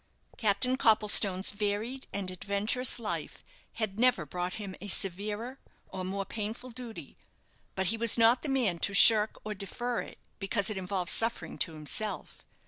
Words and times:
Captain 0.35 0.77
Copplestone's 0.77 1.51
varied 1.51 2.07
and 2.11 2.31
adventurous 2.31 2.97
life 2.97 3.45
had 3.73 3.99
never 3.99 4.25
brought 4.25 4.55
him 4.55 4.73
a 4.81 4.87
severer 4.87 5.59
or 5.89 6.03
more 6.03 6.25
painful 6.25 6.71
duty, 6.71 7.19
but 7.75 7.85
he 7.93 7.97
was 7.97 8.17
not 8.17 8.41
the 8.41 8.49
man 8.49 8.79
to 8.79 8.95
shirk 8.95 9.39
or 9.45 9.53
defer 9.53 10.01
it, 10.01 10.17
because 10.39 10.71
it 10.71 10.75
involved 10.79 11.11
suffering 11.11 11.55
to 11.55 11.73
himself. 11.75 12.43